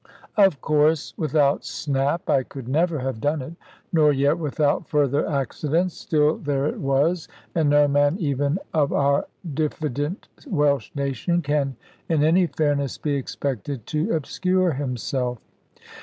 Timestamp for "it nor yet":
3.43-4.39